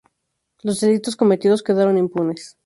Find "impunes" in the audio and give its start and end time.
1.99-2.57